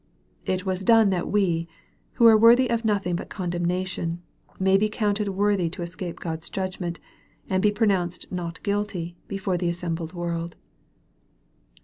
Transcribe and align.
It 0.47 0.65
was 0.65 0.83
done 0.83 1.11
that 1.11 1.27
we, 1.29 1.67
who 2.13 2.25
are 2.25 2.35
worthy 2.35 2.67
of 2.71 2.83
nothing 2.83 3.15
but 3.15 3.29
condemnation, 3.29 4.19
may 4.59 4.75
be 4.75 4.89
counted 4.89 5.29
worthy 5.29 5.69
to 5.69 5.83
escape 5.83 6.19
God's 6.19 6.49
judgment, 6.49 6.99
and 7.47 7.61
be 7.61 7.71
pronounced 7.71 8.25
not 8.31 8.63
guilty 8.63 9.15
before 9.27 9.59
the 9.59 9.69
assembled 9.69 10.13
world. 10.13 10.55